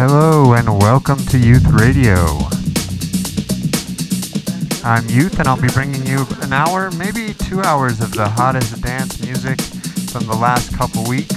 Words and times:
Hello 0.00 0.52
and 0.52 0.80
welcome 0.80 1.18
to 1.26 1.36
Youth 1.36 1.66
Radio. 1.66 2.14
I'm 4.84 5.08
Youth 5.08 5.40
and 5.40 5.48
I'll 5.48 5.60
be 5.60 5.66
bringing 5.74 6.06
you 6.06 6.24
an 6.40 6.52
hour, 6.52 6.92
maybe 6.92 7.34
two 7.34 7.60
hours 7.62 8.00
of 8.00 8.12
the 8.12 8.28
hottest 8.28 8.80
dance 8.80 9.20
music 9.20 9.60
from 10.12 10.24
the 10.28 10.36
last 10.36 10.72
couple 10.72 11.02
weeks. 11.02 11.34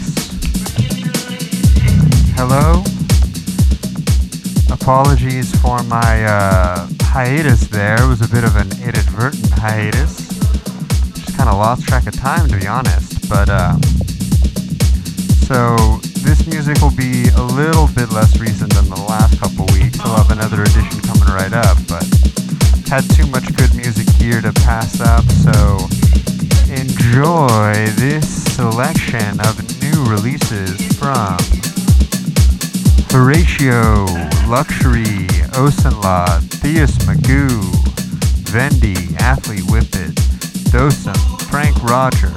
Hello. 2.38 2.84
Apologies 4.72 5.60
for 5.60 5.82
my 5.82 6.24
uh, 6.24 6.88
hiatus 7.02 7.62
there. 7.62 8.04
It 8.04 8.08
was 8.08 8.22
a 8.22 8.30
bit 8.30 8.44
of 8.44 8.58
an 8.58 8.72
inadvertent 8.84 9.50
hiatus. 9.54 10.28
Just 11.16 11.36
kind 11.36 11.50
of 11.50 11.56
lost 11.56 11.88
track 11.88 12.06
of 12.06 12.14
time 12.14 12.48
to 12.50 12.58
be 12.58 12.68
honest. 12.68 13.28
But 13.28 13.50
uh, 13.50 13.82
so 15.48 16.00
music 16.52 16.82
will 16.82 16.96
be 16.96 17.30
a 17.36 17.42
little 17.42 17.88
bit 17.96 18.12
less 18.12 18.38
recent 18.38 18.74
than 18.74 18.90
the 18.90 19.02
last 19.08 19.40
couple 19.40 19.66
weeks. 19.74 19.98
I'll 20.02 20.18
have 20.18 20.32
another 20.32 20.62
edition 20.62 21.00
coming 21.02 21.28
right 21.32 21.54
up, 21.54 21.78
but 21.88 22.04
had 22.92 23.08
too 23.16 23.26
much 23.28 23.56
good 23.56 23.74
music 23.74 24.08
here 24.16 24.42
to 24.42 24.52
pass 24.68 25.00
up, 25.00 25.24
so 25.32 25.88
enjoy 26.76 27.88
this 27.96 28.28
selection 28.56 29.40
of 29.48 29.56
new 29.80 30.04
releases 30.12 30.76
from 31.00 31.40
Horatio, 33.16 34.06
Luxury, 34.52 35.32
Osenlot, 35.56 36.44
Theus 36.60 37.00
Magoo, 37.08 37.64
Vendi, 38.52 39.16
Athlete 39.18 39.64
Whippet, 39.72 40.12
Dosem, 40.72 41.16
Frank 41.50 41.82
Roger, 41.82 42.32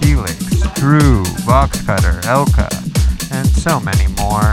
Felix, 0.00 0.38
Drew, 0.74 1.22
Boxcutter, 1.44 2.20
Elka, 2.22 2.83
and 2.83 2.83
so 3.64 3.80
many 3.80 4.06
more. 4.18 4.52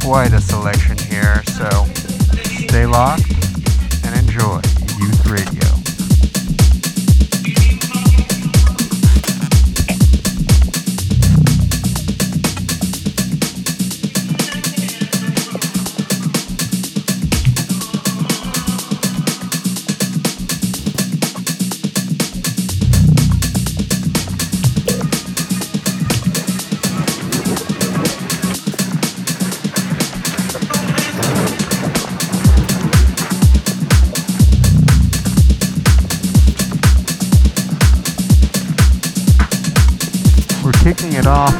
Quite 0.00 0.32
a 0.32 0.40
selection 0.40 0.96
here, 0.96 1.42
so 1.44 1.68
stay 2.66 2.86
locked 2.86 3.30
and 4.06 4.16
enjoy 4.16 4.62
Youth 4.98 5.26
Radio. 5.26 5.61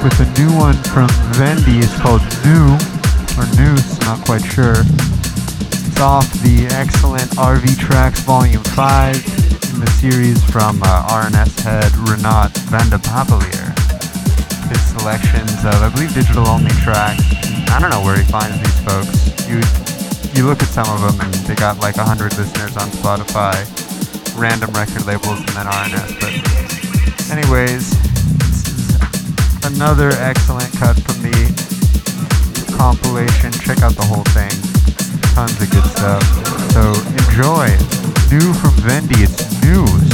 With 0.03 0.19
a 0.19 0.27
new 0.35 0.51
one 0.59 0.75
from 0.91 1.07
Vendi. 1.39 1.79
It's 1.79 1.95
called 2.01 2.23
New, 2.43 2.75
or 3.39 3.47
Noose, 3.55 4.01
not 4.01 4.19
quite 4.27 4.43
sure. 4.43 4.83
It's 4.83 6.01
off 6.01 6.27
the 6.43 6.67
excellent 6.75 7.31
RV 7.39 7.79
Tracks 7.79 8.19
Volume 8.27 8.65
5 8.75 9.15
in 9.15 9.79
the 9.79 9.87
series 10.03 10.43
from 10.51 10.83
uh, 10.83 11.07
R&S 11.07 11.61
head 11.61 11.93
Renat 12.11 12.51
van 12.67 12.91
Papelier. 12.91 13.71
His 14.75 14.83
selections 14.91 15.63
of, 15.63 15.79
I 15.79 15.89
believe, 15.95 16.13
digital 16.13 16.49
only 16.49 16.75
tracks. 16.83 17.23
I 17.71 17.79
don't 17.79 17.91
know 17.91 18.03
where 18.03 18.19
he 18.19 18.25
finds 18.25 18.59
these 18.59 18.81
folks. 18.83 19.31
You, 19.47 19.63
you 20.35 20.49
look 20.49 20.65
at 20.67 20.69
some 20.75 20.91
of 20.91 20.99
them 20.99 21.21
and 21.21 21.33
they 21.47 21.55
got 21.55 21.79
like 21.79 21.97
100 21.97 22.37
listeners 22.37 22.77
on 22.77 22.91
Spotify, 22.91 23.55
random 24.35 24.73
record 24.73 25.07
labels, 25.07 25.39
and 25.39 25.55
then 25.55 25.69
R&S. 25.71 26.11
But, 26.19 27.31
anyways, 27.31 28.02
another 29.65 30.11
excellent 30.19 30.73
cut 30.79 30.97
from 31.03 31.23
the 31.23 32.75
compilation. 32.77 33.53
Check 33.53 33.83
out 33.83 33.95
the 33.95 34.03
whole 34.03 34.25
thing. 34.35 34.51
Tons 35.35 35.61
of 35.61 35.71
good 35.71 35.85
stuff. 35.85 36.23
So 36.73 36.93
enjoy. 37.23 37.69
New 38.31 38.53
from 38.55 38.75
Vendi. 38.83 39.23
It's 39.23 39.63
news. 39.63 40.12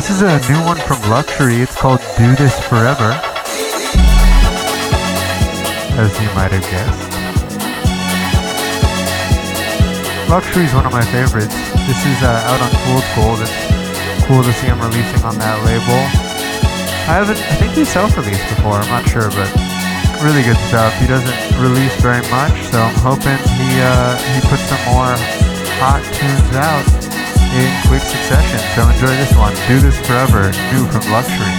This 0.00 0.08
is 0.08 0.22
a 0.22 0.40
new 0.48 0.64
one 0.64 0.78
from 0.88 0.96
Luxury. 1.12 1.60
It's 1.60 1.76
called 1.76 2.00
Do 2.16 2.34
This 2.34 2.56
Forever. 2.72 3.12
As 6.00 6.08
you 6.16 6.28
might 6.32 6.48
have 6.56 6.64
guessed. 6.72 7.12
Luxury 10.24 10.64
is 10.64 10.72
one 10.72 10.86
of 10.86 10.92
my 10.92 11.04
favorites. 11.12 11.52
This 11.84 12.00
is 12.00 12.16
uh, 12.24 12.48
out 12.48 12.64
on 12.64 12.72
Fool's 12.80 13.04
Gold. 13.12 13.44
It's 13.44 14.24
cool 14.24 14.40
to 14.40 14.52
see 14.56 14.72
him 14.72 14.80
releasing 14.80 15.20
on 15.20 15.36
that 15.36 15.60
label. 15.68 16.00
I 17.04 17.20
haven't, 17.20 17.36
I 17.36 17.60
think 17.60 17.76
he's 17.76 17.92
self-released 17.92 18.48
before, 18.56 18.80
I'm 18.80 18.88
not 18.88 19.04
sure, 19.04 19.28
but 19.28 19.52
really 20.24 20.40
good 20.40 20.56
stuff. 20.72 20.96
He 20.96 21.12
doesn't 21.12 21.60
release 21.60 21.92
very 22.00 22.24
much, 22.32 22.56
so 22.72 22.80
I'm 22.80 22.96
hoping 23.04 23.36
he, 23.52 23.68
uh, 23.84 24.16
he 24.32 24.40
puts 24.48 24.64
some 24.64 24.80
more 24.96 25.12
hot 25.76 26.00
tunes 26.16 26.56
out 26.56 26.99
in 27.52 27.88
quick 27.88 28.02
succession. 28.02 28.60
So 28.74 28.88
enjoy 28.88 29.14
this 29.16 29.34
one. 29.36 29.54
Do 29.66 29.80
This 29.80 29.98
Forever, 30.06 30.50
new 30.72 30.86
from 30.86 31.04
Luxury, 31.10 31.54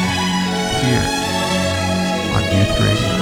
here 0.80 1.08
on 2.34 2.44
Youth 2.56 2.80
Radio. 2.80 3.21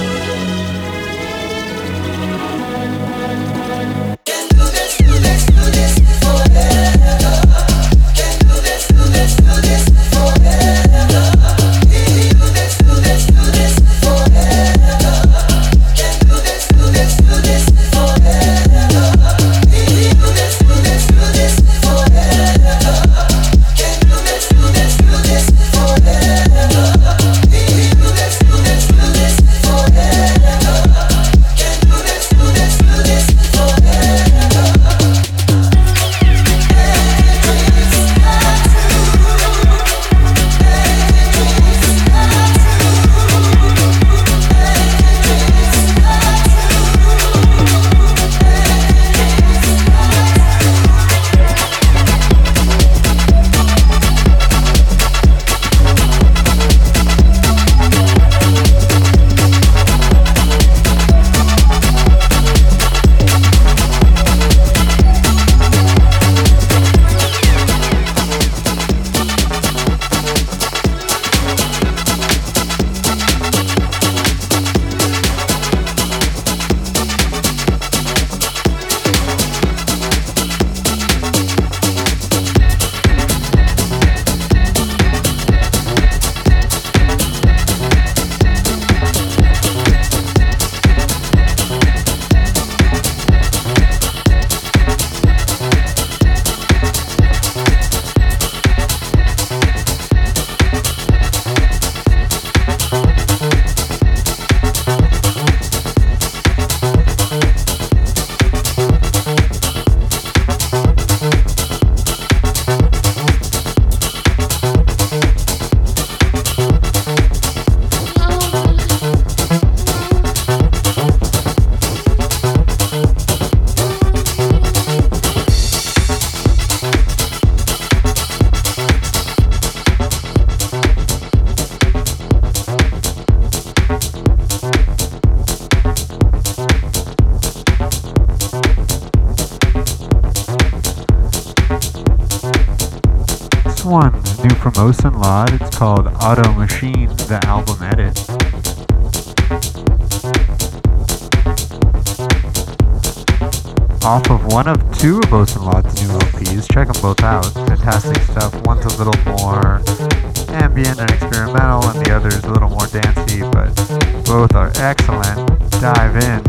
Both 164.30 164.54
are 164.54 164.70
excellent. 164.76 165.58
Dive 165.80 166.16
in 166.18 166.40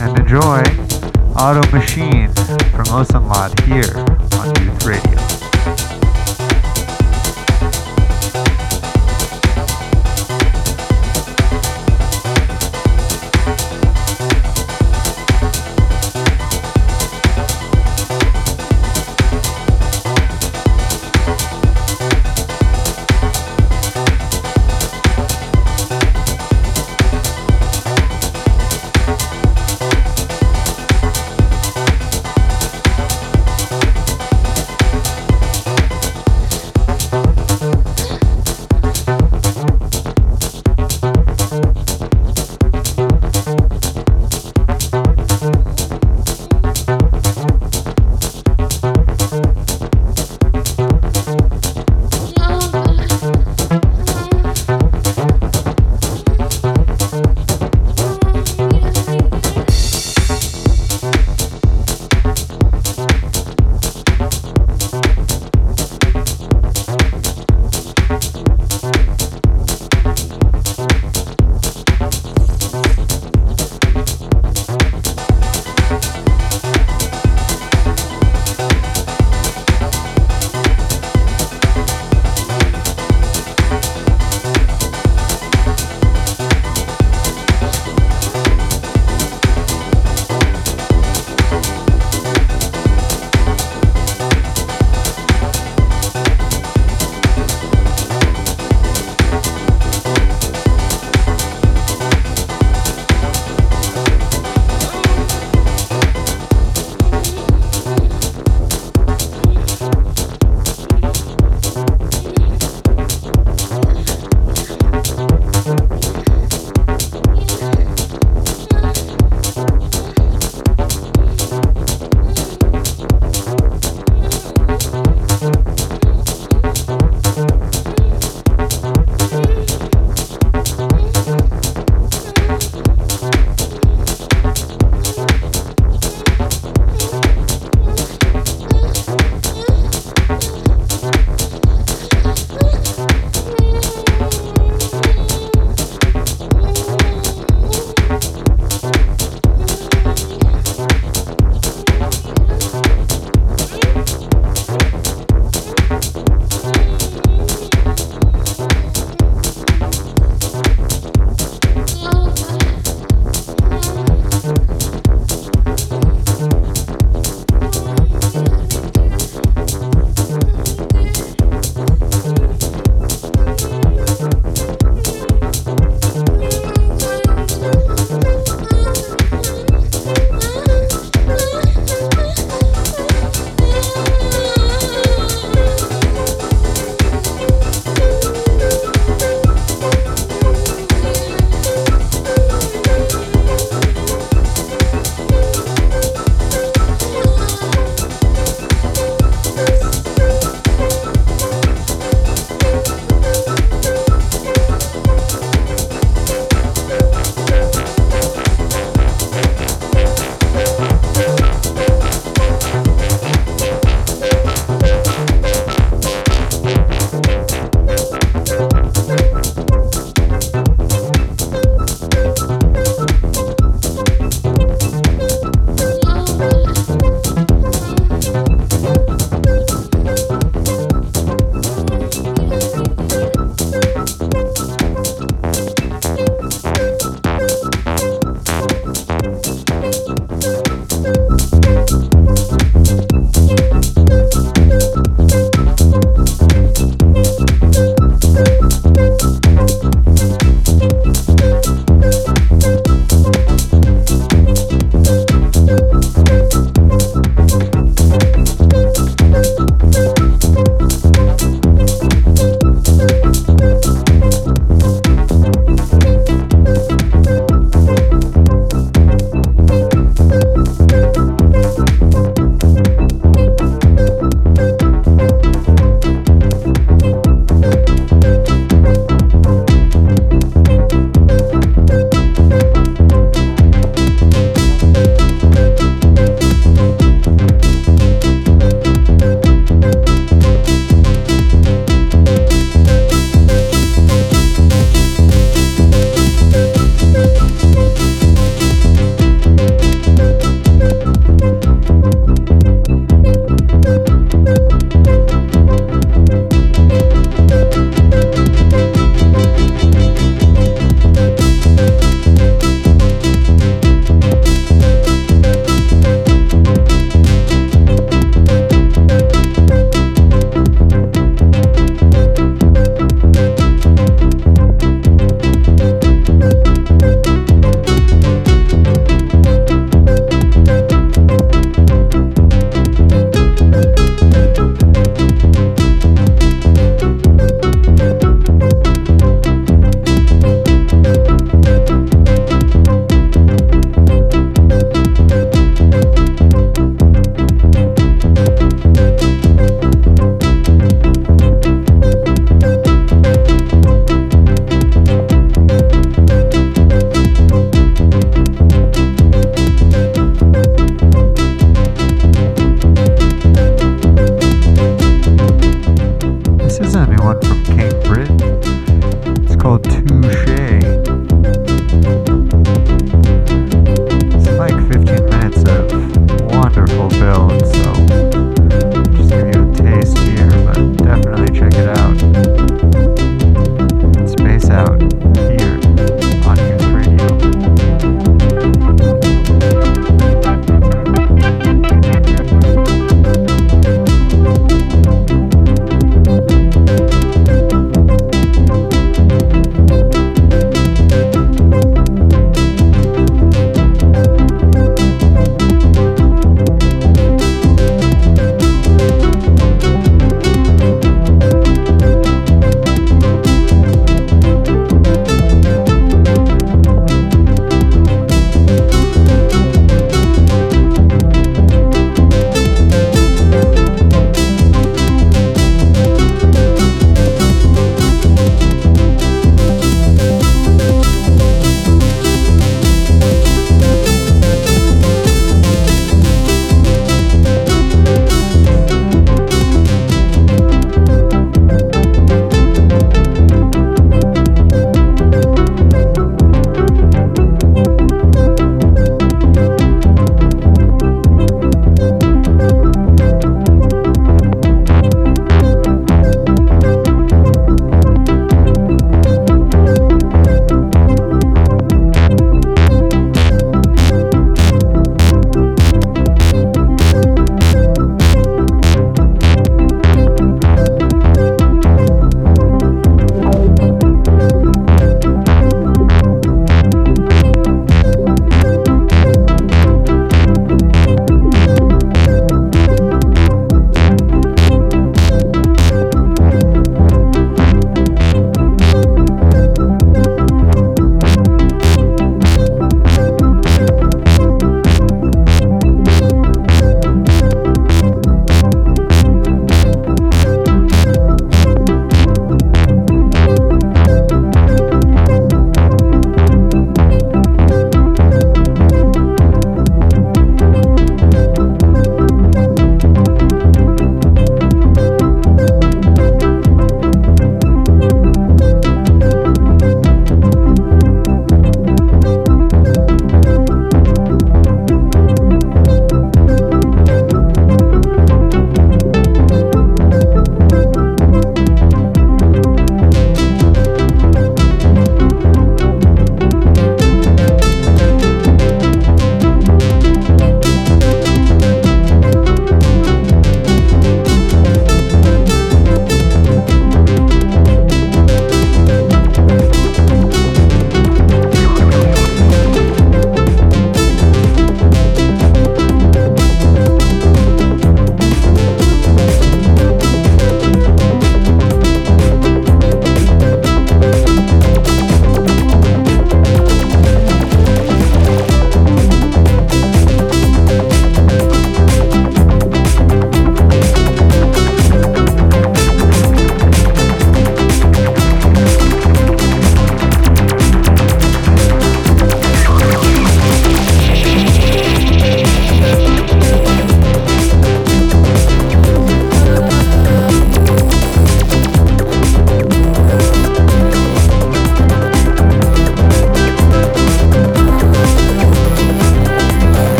and 0.00 0.18
enjoy 0.18 0.62
Auto 1.36 1.60
Machine 1.70 2.32
from 2.72 2.88
Ocean 2.88 3.28
Lot 3.28 3.60
here 3.64 3.92
on 4.32 4.64
Youth 4.64 4.86
Radio. 4.86 5.33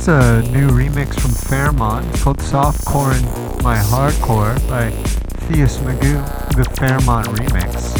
Is 0.00 0.08
a 0.08 0.42
new 0.50 0.68
remix 0.68 1.20
from 1.20 1.30
Fairmont. 1.30 2.06
Called 2.20 2.38
Softcore 2.38 3.12
and 3.12 3.62
My 3.62 3.76
Hardcore 3.76 4.56
by 4.66 4.90
Theus 5.46 5.76
Magoo, 5.78 6.24
the 6.56 6.64
Fairmont 6.78 7.26
remix. 7.26 7.96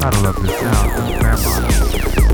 Gotta 0.00 0.20
love 0.20 0.42
this 0.42 0.58
sound 0.58 2.12
from 2.12 2.25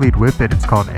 Whippet. 0.00 0.52
It's 0.52 0.64
called 0.64 0.88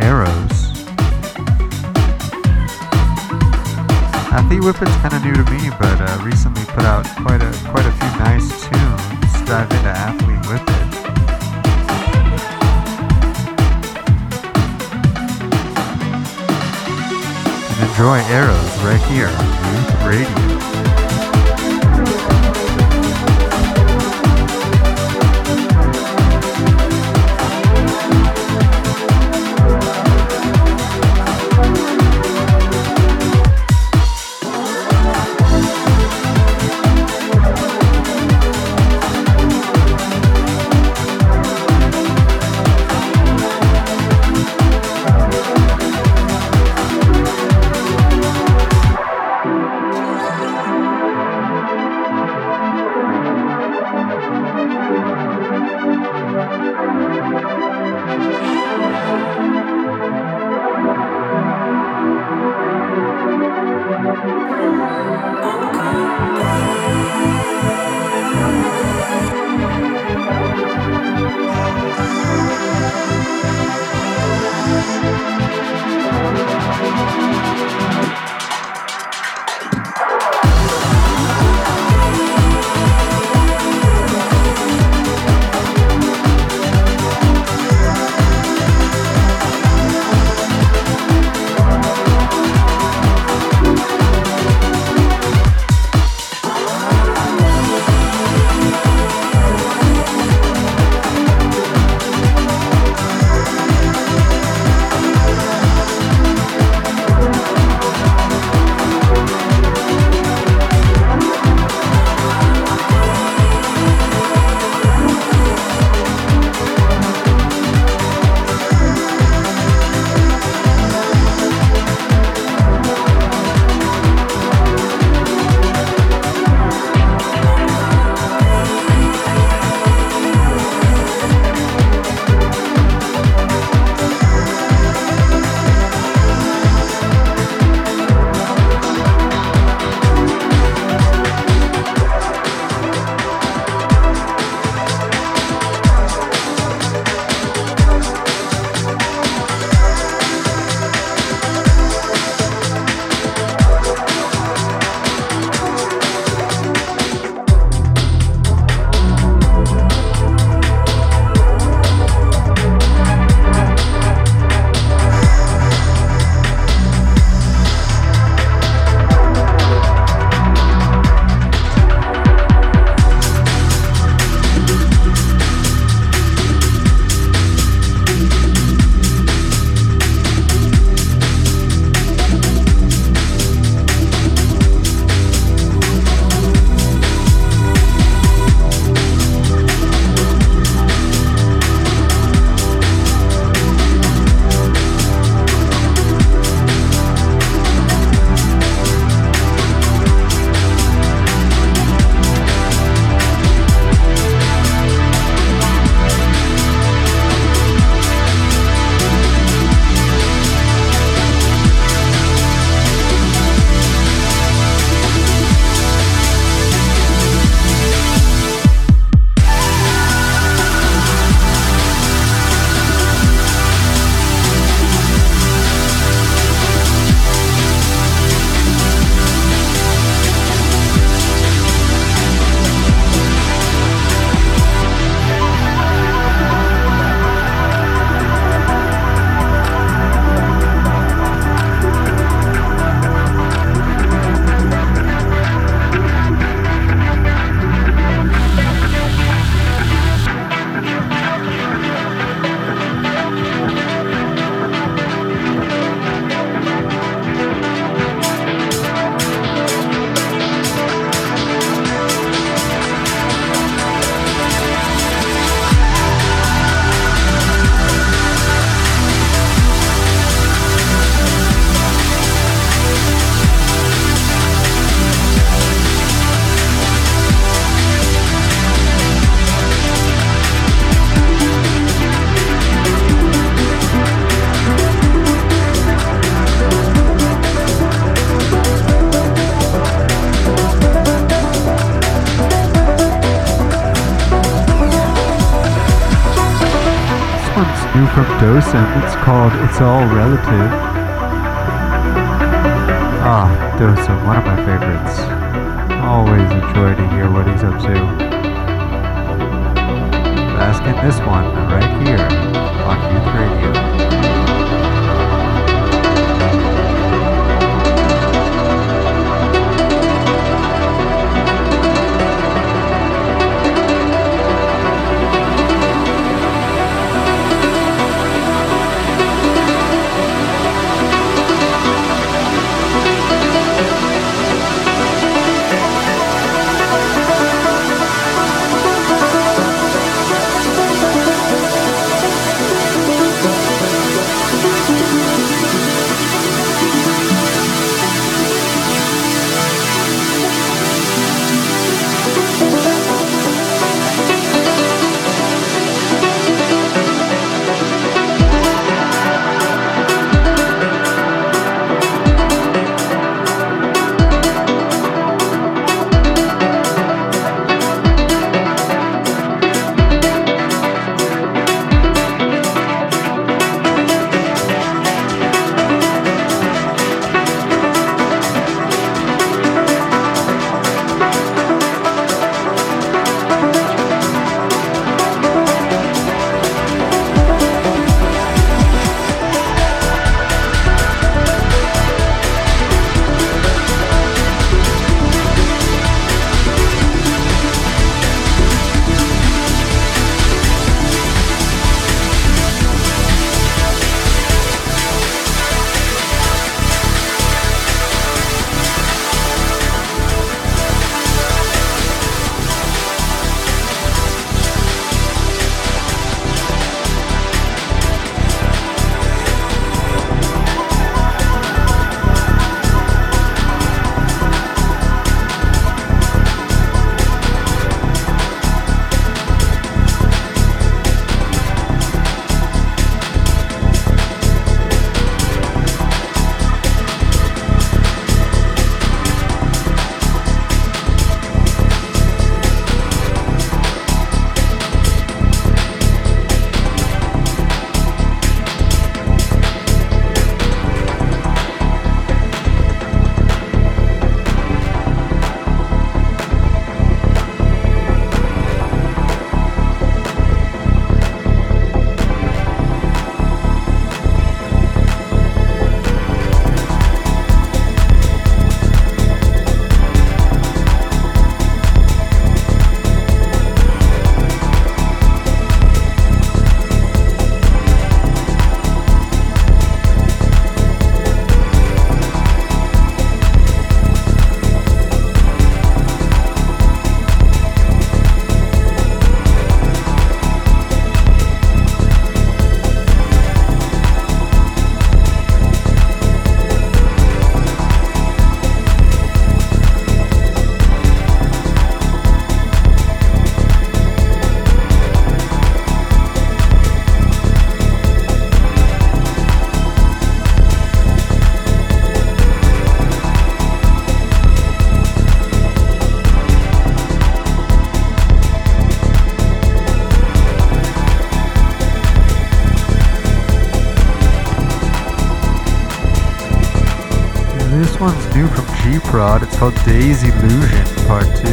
called 529.63 529.85
Days 529.87 530.25
Illusion 530.25 530.87
Part 531.06 531.23
2. 531.23 531.46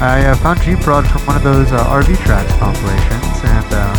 I 0.00 0.24
uh, 0.24 0.36
found 0.36 0.62
G 0.62 0.74
Prod 0.74 1.06
from 1.06 1.20
one 1.26 1.36
of 1.36 1.42
those 1.42 1.70
uh, 1.70 1.84
RV 1.84 2.16
tracks 2.24 2.50
compilations 2.56 3.44
and 3.44 3.68
uh, 3.68 3.92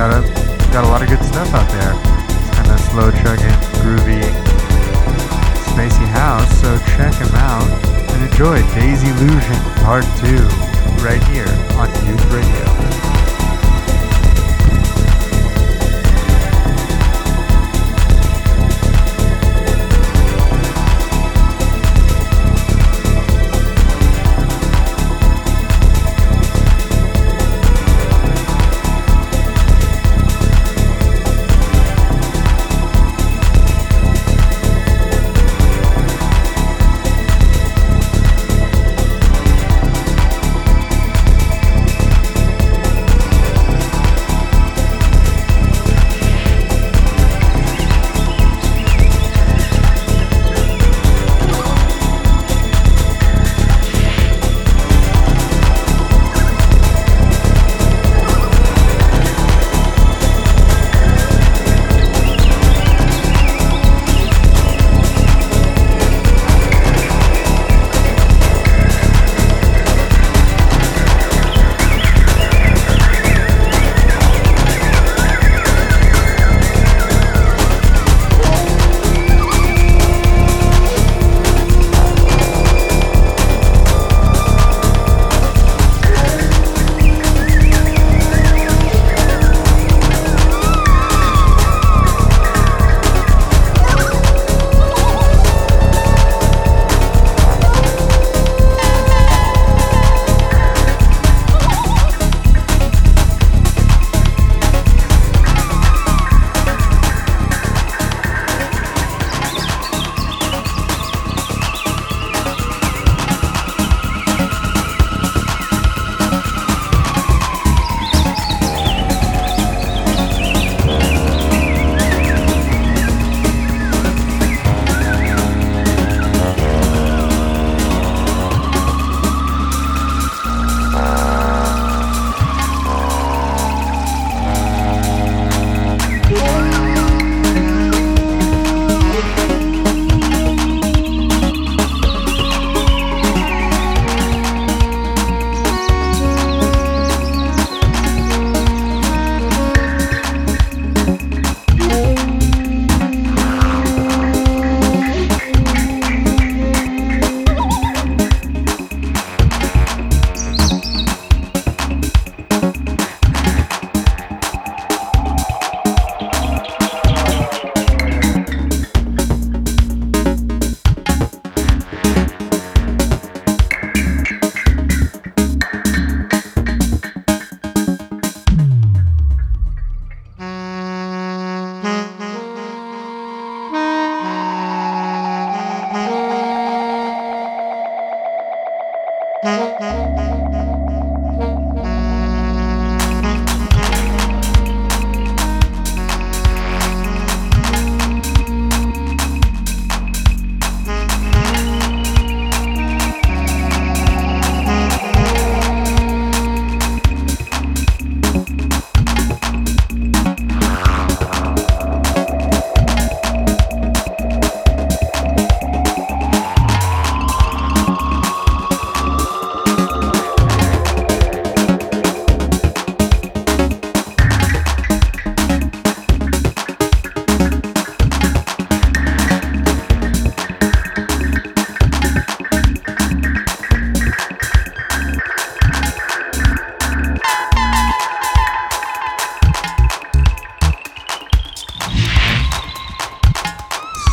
got 0.00 0.08
a 0.08 0.24
got 0.72 0.84
a 0.84 0.88
lot 0.88 1.02
of 1.02 1.10
good 1.10 1.22
stuff 1.22 1.52
out 1.52 1.68
there. 1.68 1.92
It's 2.32 2.56
kind 2.56 2.70
of 2.70 2.80
slow 2.80 3.10
chugging, 3.10 3.60
groovy, 3.84 4.24
spacey 5.68 6.08
house. 6.16 6.48
So 6.62 6.78
check 6.96 7.12
him 7.12 7.34
out 7.34 7.68
and 8.16 8.24
enjoy 8.24 8.56
Days 8.72 9.02
Illusion 9.02 9.60
Part 9.84 10.04
2 10.24 10.32
right 11.04 11.22
here 11.28 11.52
on 11.76 11.92
Youth 12.08 12.24
Radio. 12.32 13.09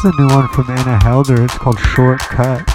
Is 0.08 0.14
a 0.14 0.22
new 0.22 0.28
one 0.28 0.48
from 0.50 0.70
Anna 0.70 1.04
Helder. 1.04 1.44
It's 1.44 1.58
called 1.58 1.80
Shortcut. 1.80 2.67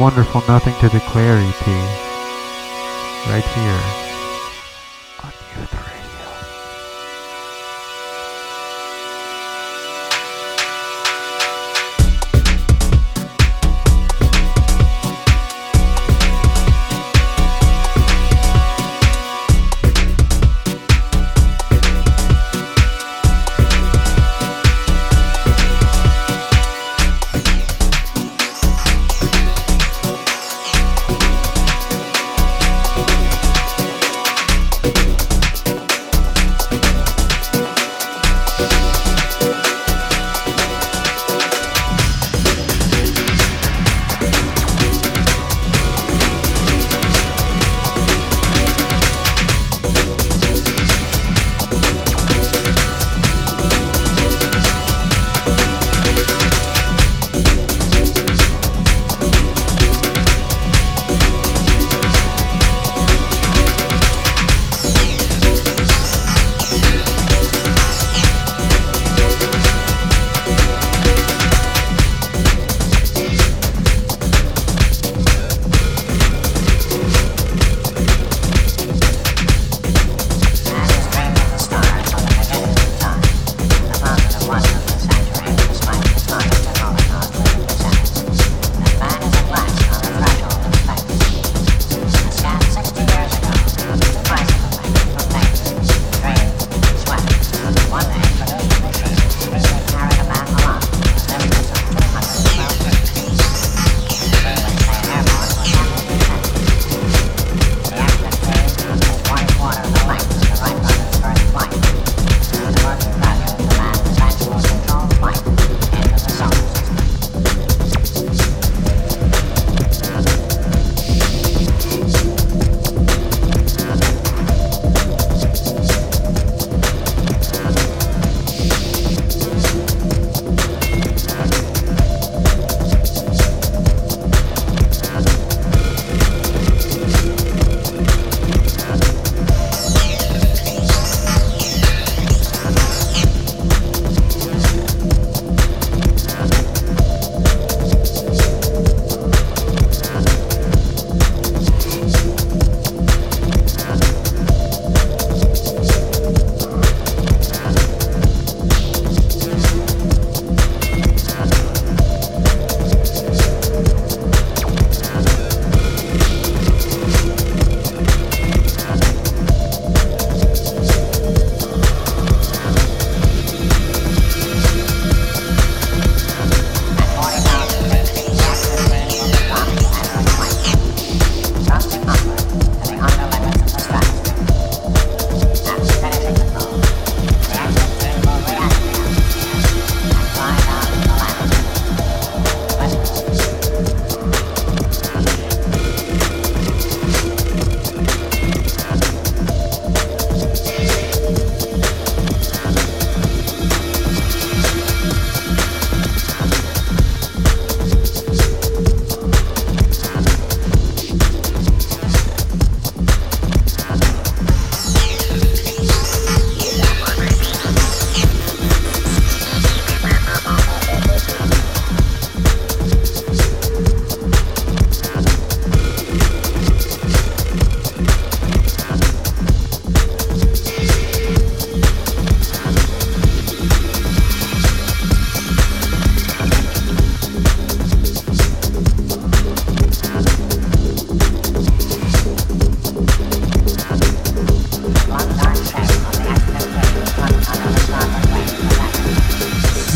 wonderful 0.00 0.40
nothing 0.48 0.74
to 0.80 0.88
declare 0.88 1.36
EP 1.36 1.66
right 3.28 3.44
here. 3.44 4.09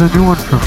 a 0.04 0.16
new 0.16 0.24
one 0.24 0.36
from 0.36 0.63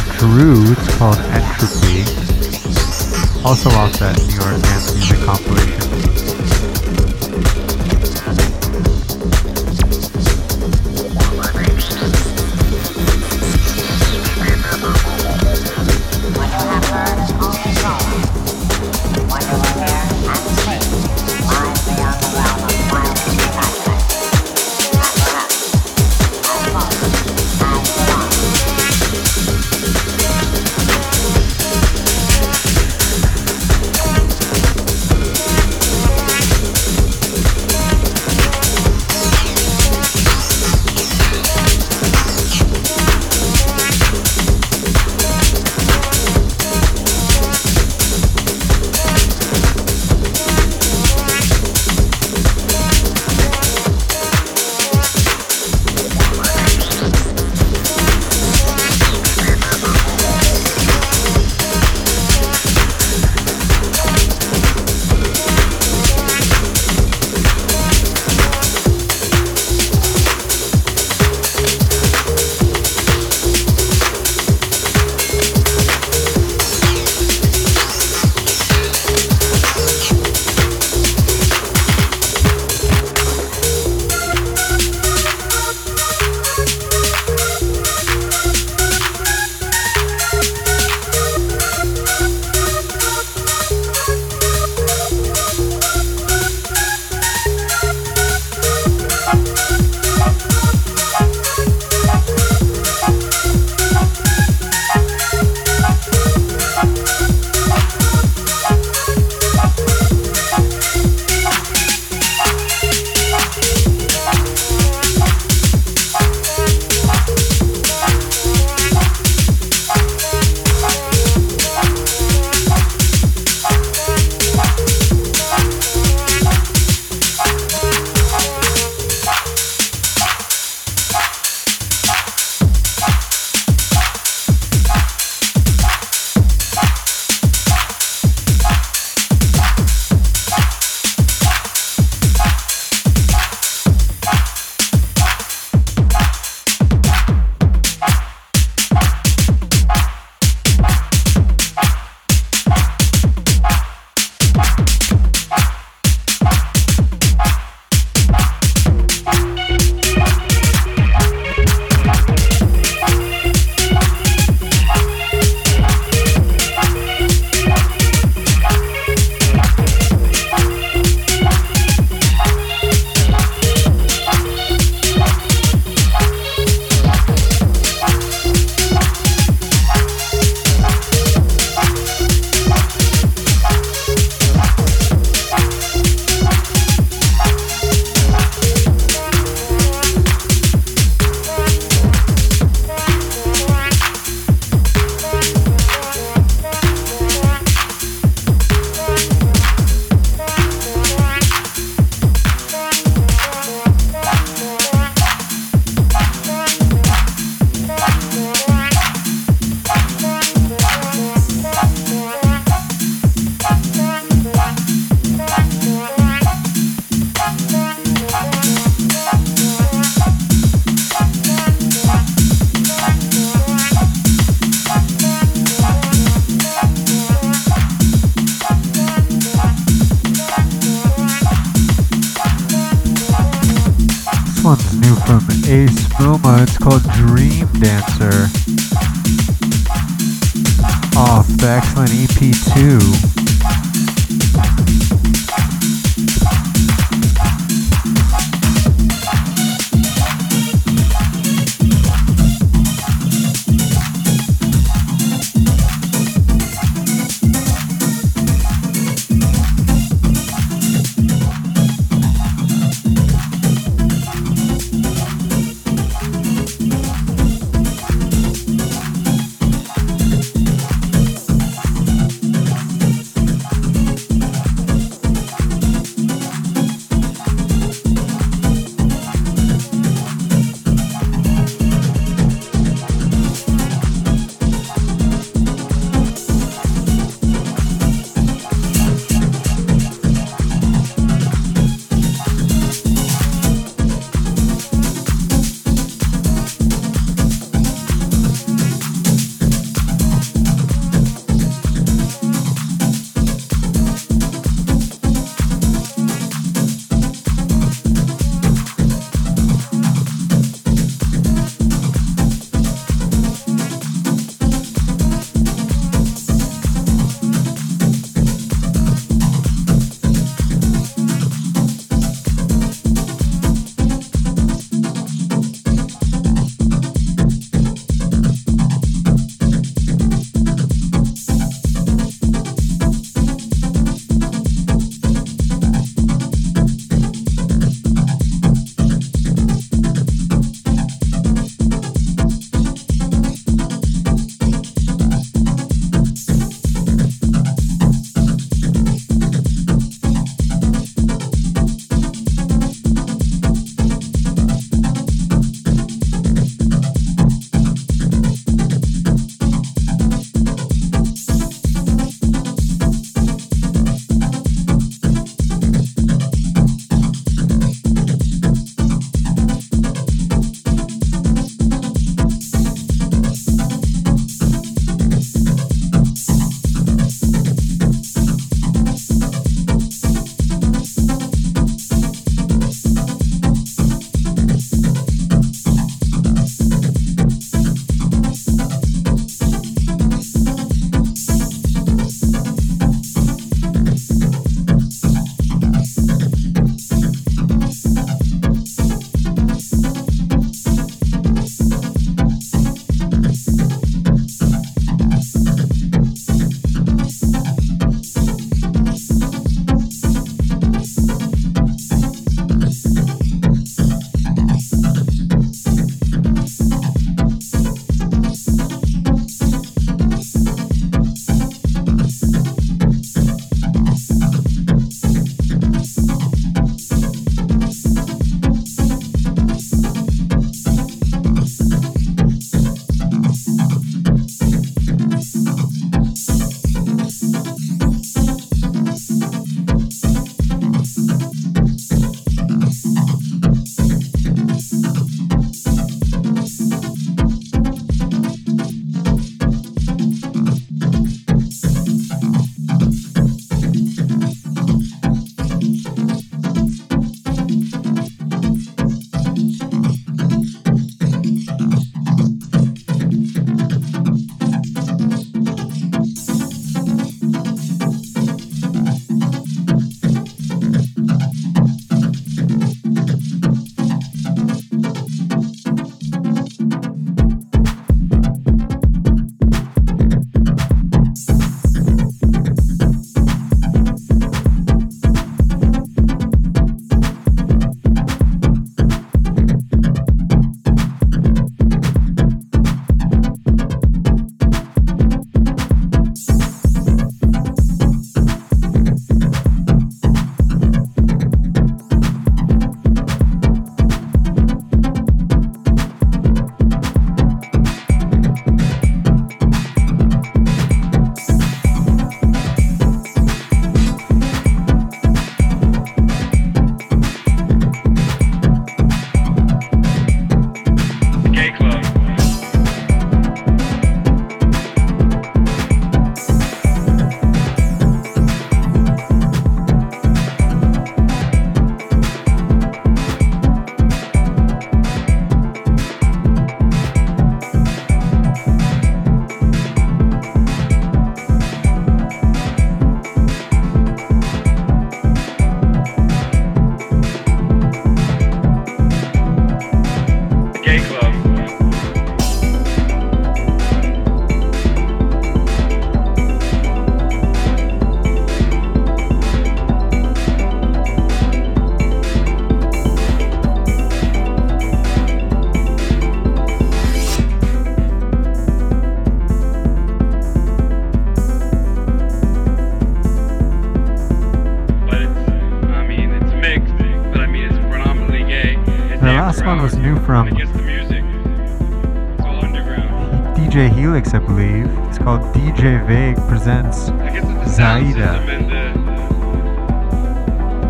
from 580.27 580.47
Against 580.49 580.73
the 580.73 580.81
music. 580.81 581.23
It's 581.23 582.43
all 582.43 582.65
underground. 582.65 583.55
DJ 583.55 583.89
Helix, 583.89 584.33
I 584.33 584.39
believe. 584.39 584.85
It's 585.07 585.17
called 585.17 585.39
DJ 585.55 586.05
Vague 586.05 586.35
presents 586.49 587.07
I 587.07 587.29
guess 587.29 587.45
it's 587.45 587.77
the 587.77 587.83
Zaida. 587.83 588.43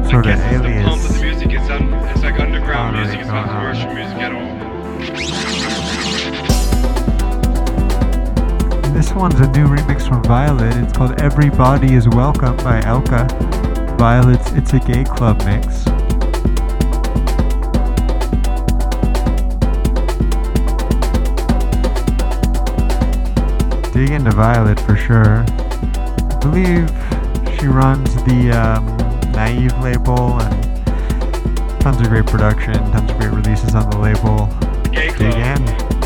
the 0.01 0.09
sort 0.09 0.25
of 0.25 0.31
it's 0.31 0.41
the 0.41 0.81
pump 0.83 1.03
of 1.03 1.13
the 1.13 1.21
music. 1.21 1.51
It's 1.51 1.69
un, 1.69 1.93
it's 1.93 2.23
like 2.23 2.39
underground 2.39 2.95
Alright, 2.95 3.09
music. 3.09 3.19
It's 3.19 3.29
not 3.29 3.47
uh-huh. 3.47 3.59
commercial 3.59 3.93
music 3.93 4.17
at 4.17 4.31
all. 4.33 4.57
This 8.91 9.13
one's 9.13 9.39
a 9.39 9.47
new 9.51 9.67
remix 9.67 10.07
from 10.07 10.23
Violet. 10.23 10.75
It's 10.77 10.93
called 10.97 11.21
Everybody 11.21 11.93
is 11.93 12.09
Welcome 12.09 12.57
by 12.57 12.81
Elka. 12.81 13.27
Violet's 13.99 14.51
It's 14.53 14.73
a 14.73 14.79
Gay 14.79 15.03
Club 15.03 15.45
mix. 15.45 15.86
Dig 23.98 24.12
into 24.12 24.30
Violet 24.30 24.80
for 24.82 24.95
sure. 24.95 25.43
I 25.48 26.38
believe 26.39 26.88
she 27.60 27.66
runs 27.66 28.14
the 28.26 28.52
um, 28.52 28.86
Naive 29.32 29.76
label 29.80 30.39
and 30.39 31.82
tons 31.82 32.00
of 32.00 32.08
great 32.10 32.28
production, 32.28 32.76
tons 32.91 33.10
of 33.10 33.18
great 33.18 33.32
releases 33.32 33.74
on 33.74 33.89
the 33.89 33.98
label. 33.98 34.45
Dig 34.91 35.34
in. 35.34 35.97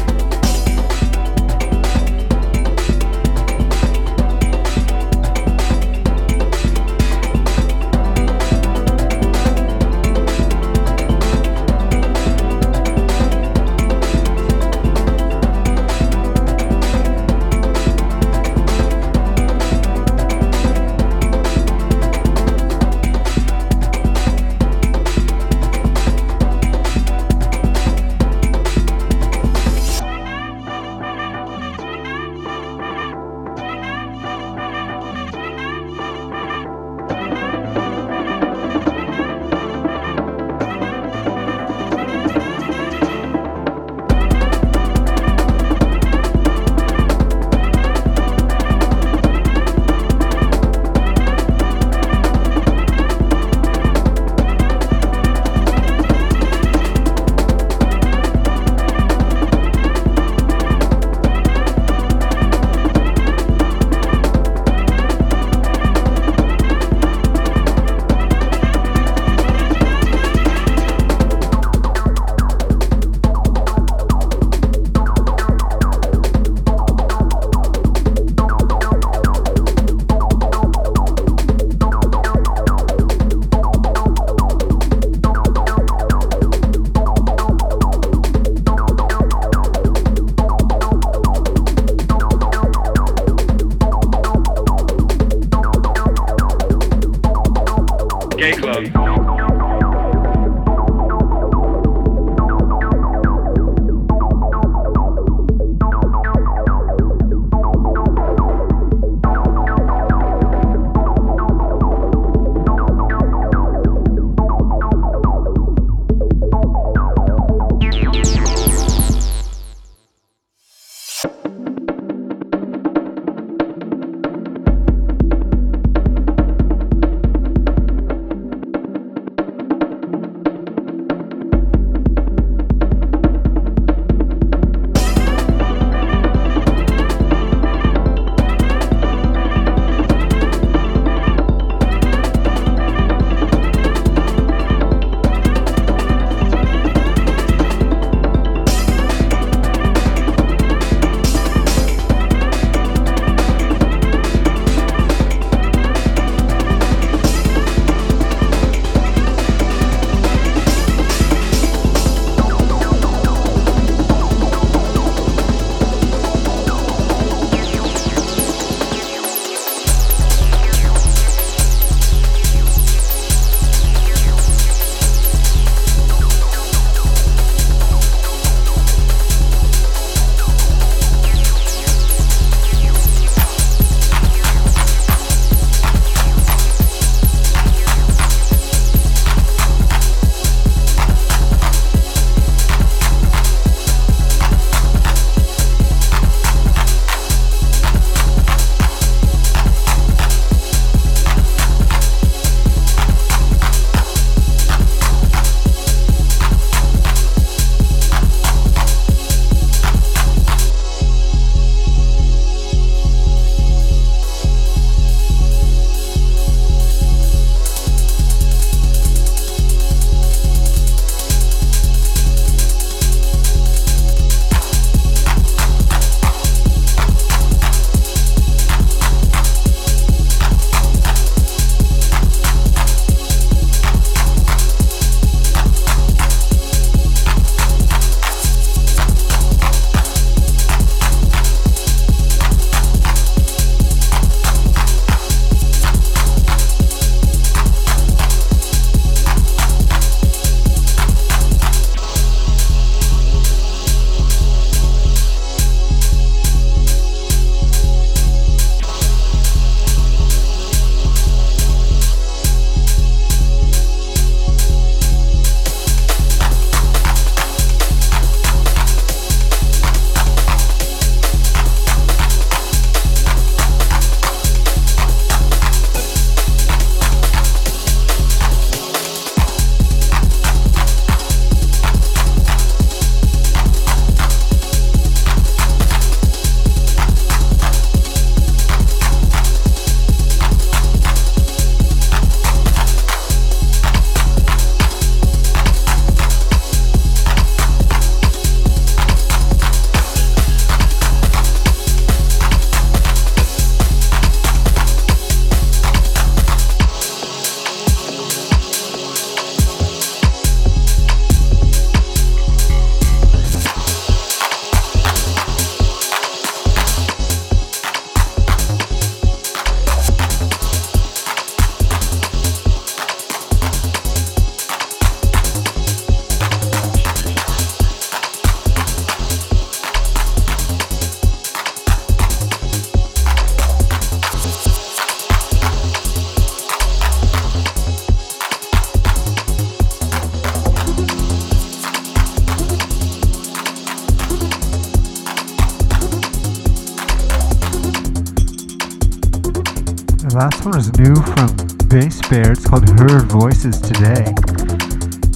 Last 350.41 350.65
one 350.65 350.75
is 350.75 350.91
new 350.97 351.13
from 351.13 351.55
Bass 351.87 352.19
Bear. 352.27 352.53
It's 352.53 352.65
called 352.65 352.89
Heard 352.97 353.31
Voices 353.31 353.79
Today. 353.79 354.25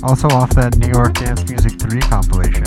Also 0.02 0.28
off 0.30 0.50
that 0.56 0.80
New 0.80 0.88
York 0.88 1.14
Dance 1.14 1.48
Music 1.48 1.74
3 1.80 2.02
compilation. 2.02 2.66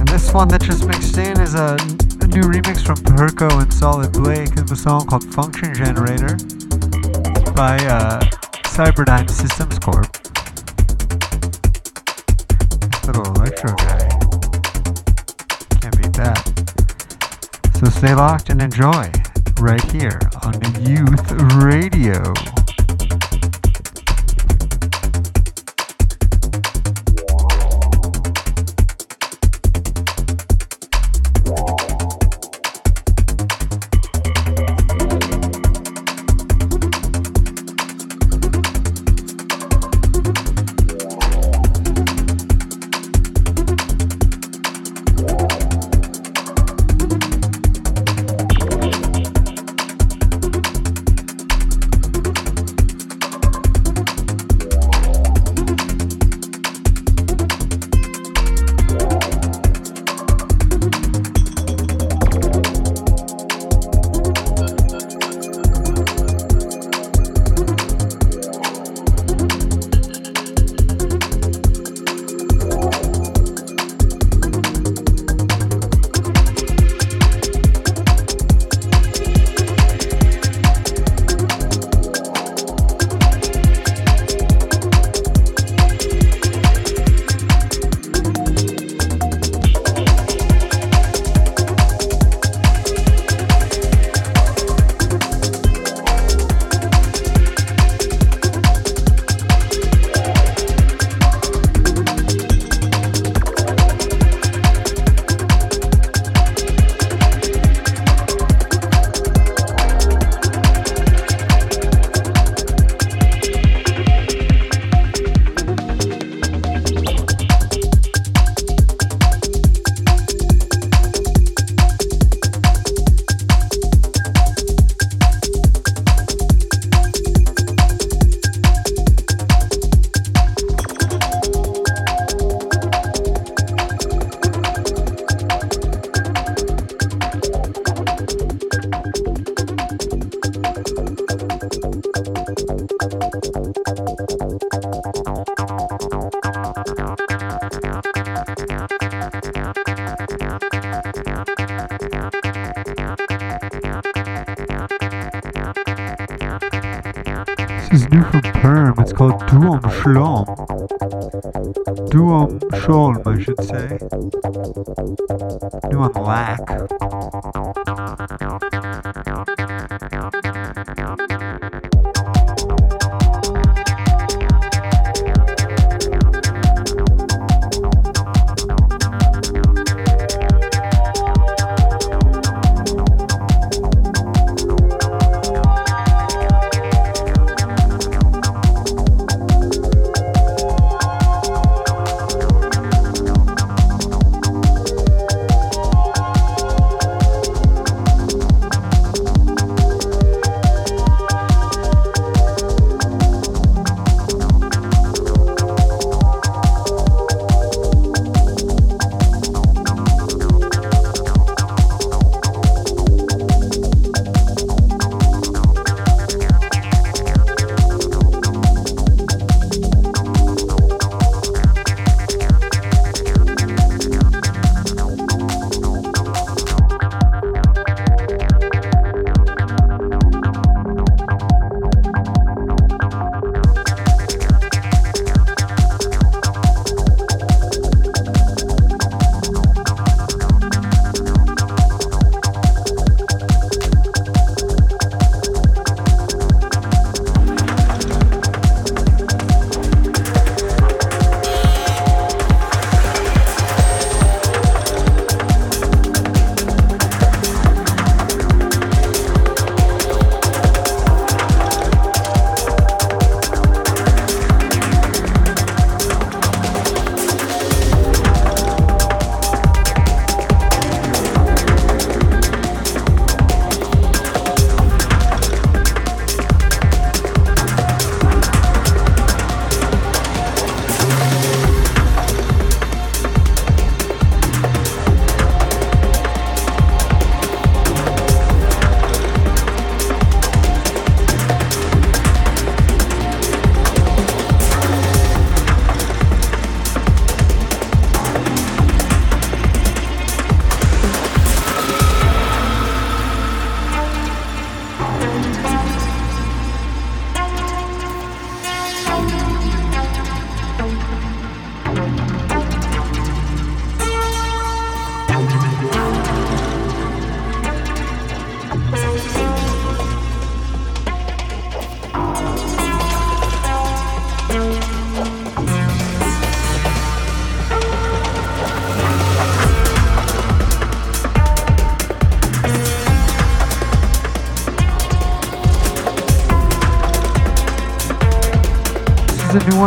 And 0.00 0.08
this 0.08 0.32
one 0.32 0.48
that 0.48 0.62
just 0.62 0.86
mixed 0.86 1.18
in 1.18 1.38
is 1.38 1.54
a, 1.54 1.76
a 1.76 2.26
new 2.28 2.48
remix 2.48 2.80
from 2.80 2.96
Perko 2.96 3.60
and 3.60 3.70
Solid 3.70 4.10
Blake 4.14 4.56
of 4.56 4.72
a 4.72 4.76
song 4.76 5.06
called 5.06 5.24
Function 5.34 5.74
Generator 5.74 6.36
by 7.52 7.76
uh, 7.84 8.20
Cyberdyne 8.72 9.28
Systems 9.28 9.78
Corp. 9.78 10.08
Little 13.04 13.34
electro 13.36 13.76
guy. 13.76 14.08
Can't 15.82 15.96
beat 16.00 16.14
that. 16.16 16.40
So 17.78 17.84
stay 17.90 18.14
locked 18.14 18.48
and 18.48 18.62
enjoy 18.62 19.12
right 19.60 19.90
here 19.90 20.18
on 20.42 20.54
Youth 20.84 21.32
Radio. 21.56 22.57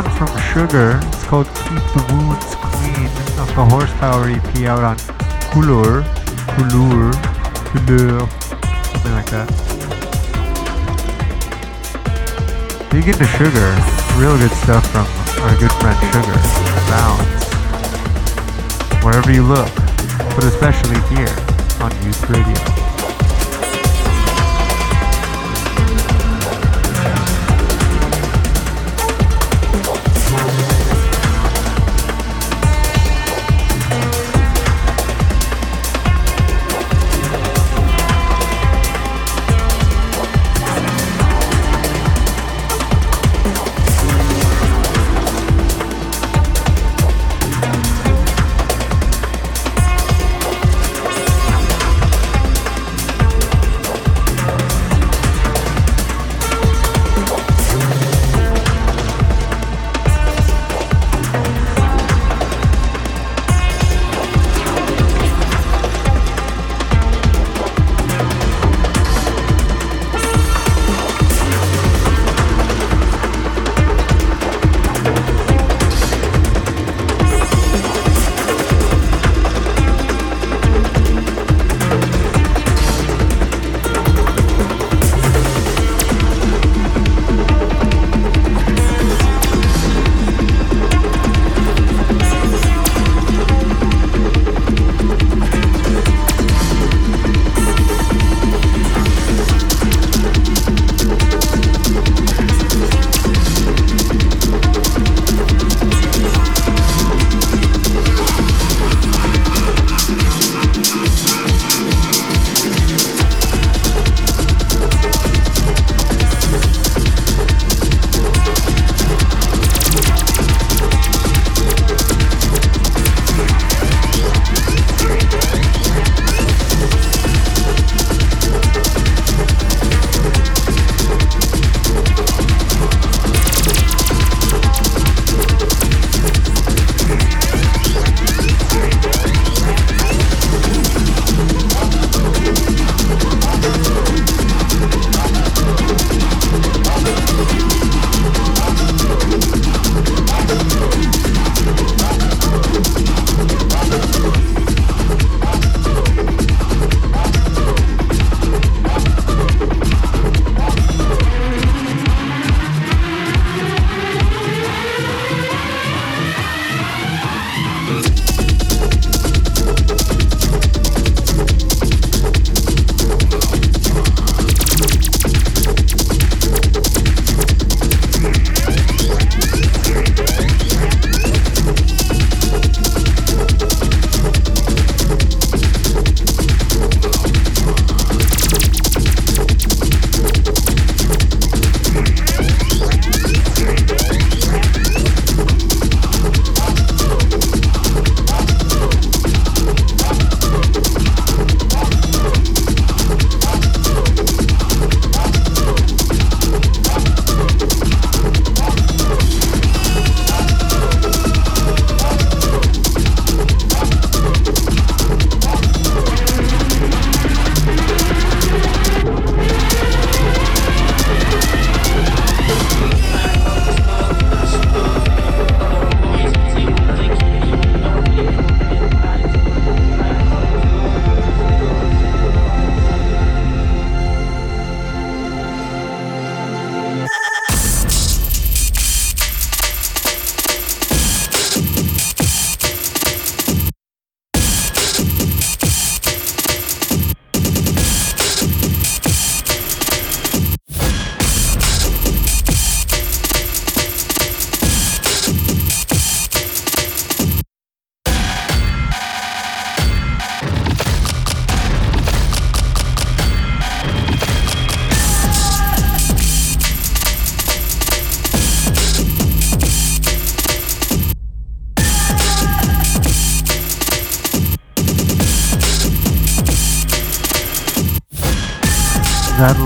One 0.03 0.17
from 0.17 0.39
Sugar. 0.53 0.99
It's 1.03 1.25
called 1.25 1.47
Keep 1.47 1.83
the 1.93 2.03
Wounds 2.09 2.55
Clean 2.55 3.07
off 3.39 3.49
the 3.55 3.65
Horsepower 3.65 4.29
EP 4.29 4.57
out 4.67 4.83
on 4.83 4.97
Couleur. 5.51 6.03
Couleur. 6.55 7.11
Couleur. 7.69 8.27
Something 8.91 9.13
like 9.13 9.29
that. 9.31 9.47
Dig 12.91 13.07
into 13.07 13.25
Sugar. 13.25 13.69
Real 14.19 14.37
good 14.37 14.51
stuff 14.63 14.85
from 14.91 15.05
our 15.43 15.55
good 15.57 15.71
friend 15.79 15.97
Sugar. 16.11 16.37
Sounds. 16.89 17.43
Wherever 19.03 19.31
you 19.31 19.43
look, 19.43 19.73
but 20.35 20.43
especially 20.43 20.99
here 21.15 21.35
on 21.81 21.91
Youth 22.03 22.29
Radio. 22.29 22.80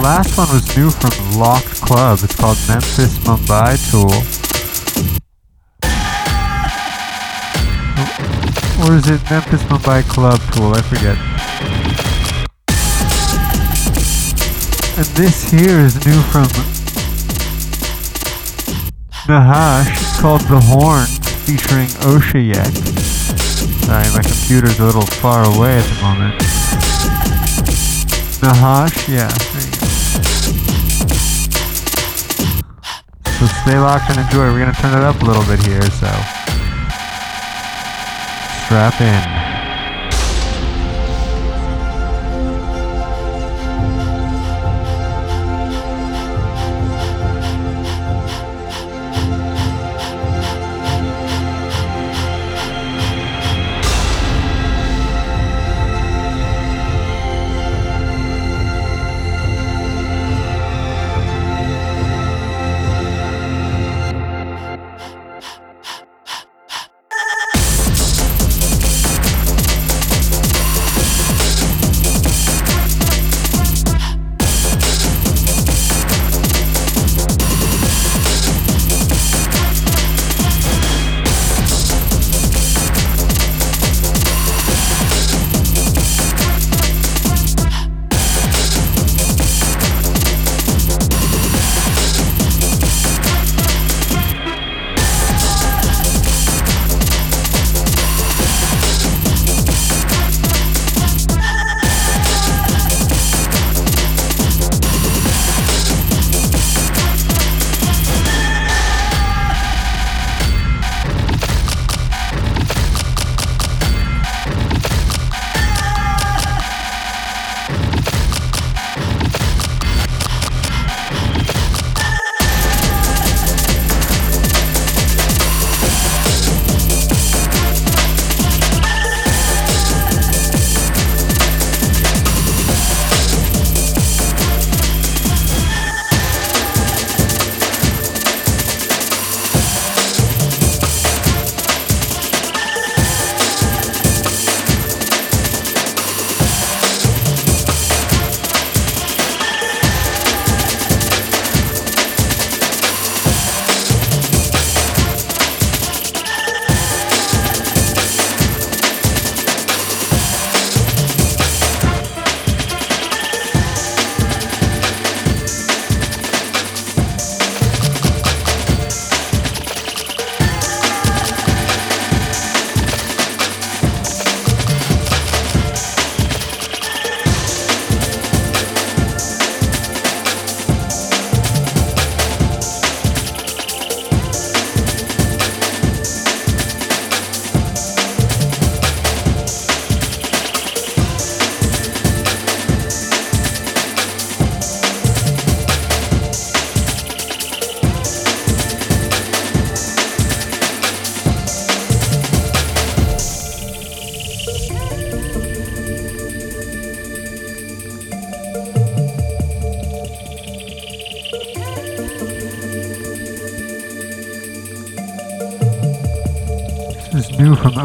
Last 0.06 0.38
one 0.38 0.48
was 0.50 0.78
new 0.78 0.92
from 0.92 1.40
Locked 1.40 1.82
Club. 1.82 2.20
It's 2.22 2.36
called 2.36 2.60
Memphis 2.68 3.18
Mumbai 3.26 3.74
Tool. 3.90 4.14
Or 8.86 8.94
is 8.96 9.08
it 9.10 9.20
Memphis 9.32 9.64
Mumbai 9.64 10.04
Club 10.08 10.40
Tool? 10.54 10.76
I 10.76 10.84
forget. 10.84 11.18
And 14.96 15.08
this 15.18 15.50
here 15.50 15.80
is 15.80 15.96
new 16.06 16.22
from 16.30 16.46
Nahash. 19.28 19.90
It's 19.90 20.22
called 20.22 20.42
The 20.42 20.60
Horn, 20.62 21.08
featuring 21.48 21.88
Osheyack. 22.06 22.76
Sorry, 23.86 24.08
my 24.14 24.22
computer's 24.22 24.78
a 24.78 24.86
little 24.86 25.08
far 25.18 25.44
away 25.46 25.80
at 25.80 25.86
the 25.90 26.02
moment. 26.04 26.36
Nahash, 28.44 29.10
yeah, 29.10 29.32
stay 33.66 33.80
locked 33.80 34.12
and 34.12 34.20
enjoy. 34.20 34.52
We're 34.52 34.60
gonna 34.60 34.74
turn 34.74 34.96
it 34.96 35.04
up 35.04 35.20
a 35.24 35.26
little 35.26 35.44
bit 35.46 35.60
here, 35.66 35.82
so 35.82 36.06
strap 38.66 39.02
in. 39.02 39.45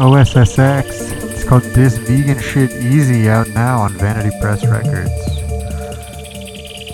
OSSX. 0.01 1.31
It's 1.31 1.43
called 1.43 1.61
This 1.61 1.95
Vegan 1.95 2.39
Shit 2.39 2.71
Easy 2.71 3.29
out 3.29 3.47
now 3.49 3.81
on 3.81 3.93
Vanity 3.93 4.35
Press 4.41 4.65
Records. 4.65 5.11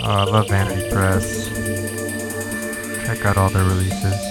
Oh, 0.04 0.10
I 0.10 0.24
love 0.26 0.50
Vanity 0.50 0.90
Press. 0.90 1.48
Check 3.06 3.26
out 3.26 3.38
all 3.38 3.50
their 3.50 3.64
releases. 3.64 4.27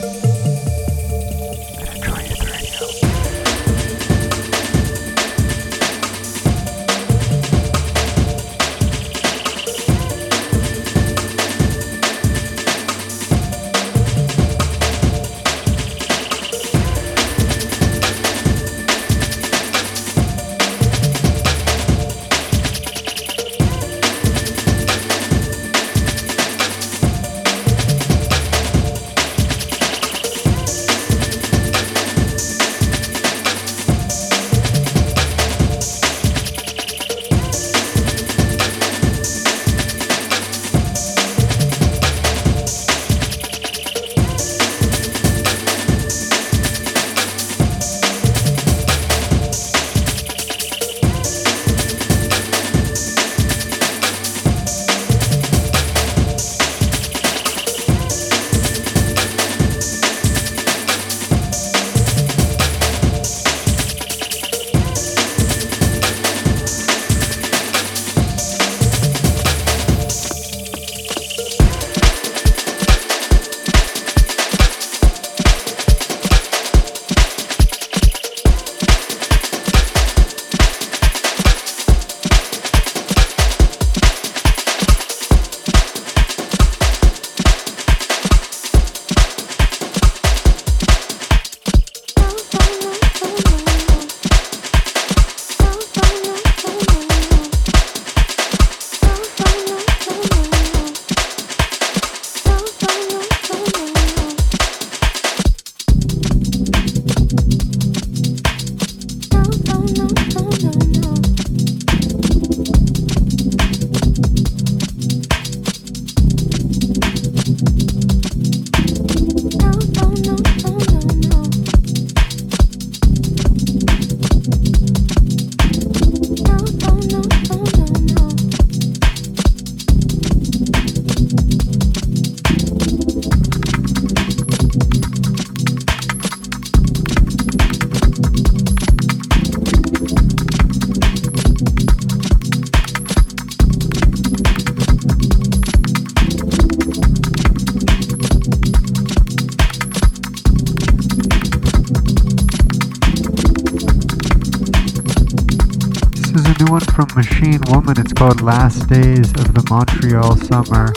Machine 157.16 157.60
Woman. 157.68 157.98
It's 157.98 158.12
called 158.12 158.42
Last 158.42 158.88
Days 158.90 159.30
of 159.32 159.54
the 159.54 159.66
Montreal 159.70 160.36
Summer. 160.36 160.92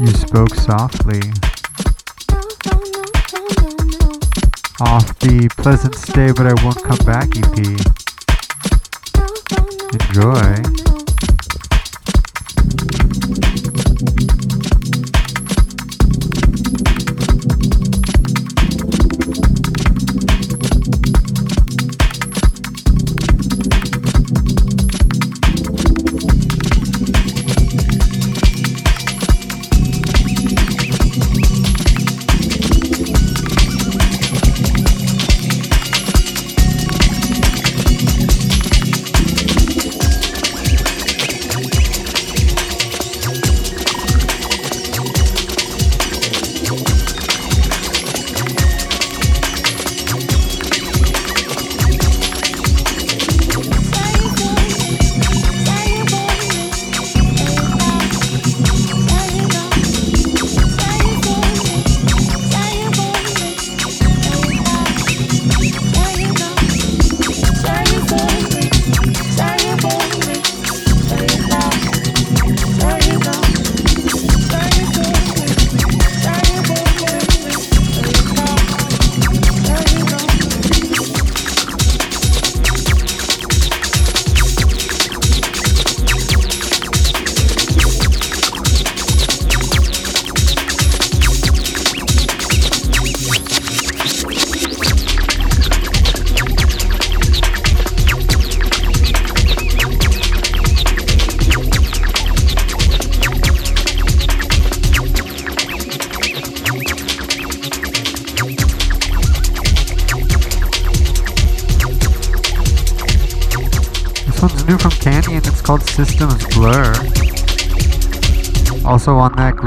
You 0.00 0.06
spoke 0.06 0.54
softly. 0.54 1.20
Off 4.80 5.18
the 5.18 5.50
Pleasant 5.58 5.94
Stay 5.96 6.32
But 6.32 6.46
I 6.46 6.54
Won't 6.64 6.82
Come 6.82 7.04
Back 7.04 7.36
EP. 7.36 7.58
Enjoy. 10.00 10.87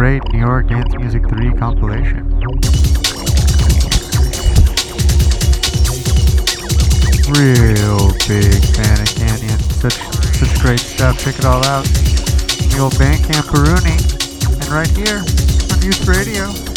Great 0.01 0.33
New 0.33 0.39
York 0.39 0.67
Dance 0.67 0.95
Music 0.97 1.21
3 1.29 1.53
compilation. 1.59 2.27
Real 7.37 8.09
big 8.27 8.63
fan 8.73 8.99
of 8.99 9.15
Canyon. 9.15 9.59
Such 9.59 9.99
such 10.39 10.59
great 10.59 10.79
stuff. 10.79 11.19
Check 11.19 11.37
it 11.37 11.45
all 11.45 11.63
out. 11.67 11.85
The 11.85 12.79
old 12.81 12.93
Bandcamp 12.93 13.45
Baruni. 13.53 13.99
And 14.59 14.69
right 14.71 14.89
here 14.97 15.19
on 15.71 15.81
Youth 15.83 16.07
Radio. 16.07 16.70